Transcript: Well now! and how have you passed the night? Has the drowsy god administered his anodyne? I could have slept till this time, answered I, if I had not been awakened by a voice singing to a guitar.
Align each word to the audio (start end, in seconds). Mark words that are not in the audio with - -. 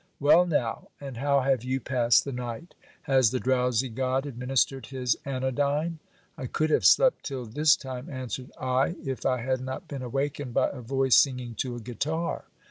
Well 0.19 0.47
now! 0.47 0.87
and 0.99 1.17
how 1.17 1.41
have 1.41 1.63
you 1.63 1.79
passed 1.79 2.25
the 2.25 2.31
night? 2.31 2.73
Has 3.03 3.29
the 3.29 3.39
drowsy 3.39 3.87
god 3.87 4.25
administered 4.25 4.87
his 4.87 5.15
anodyne? 5.25 5.99
I 6.39 6.47
could 6.47 6.71
have 6.71 6.85
slept 6.85 7.23
till 7.23 7.45
this 7.45 7.75
time, 7.75 8.09
answered 8.09 8.51
I, 8.59 8.95
if 9.05 9.27
I 9.27 9.41
had 9.41 9.61
not 9.61 9.87
been 9.87 10.01
awakened 10.01 10.55
by 10.55 10.69
a 10.71 10.81
voice 10.81 11.15
singing 11.17 11.53
to 11.59 11.75
a 11.75 11.79
guitar. 11.79 12.45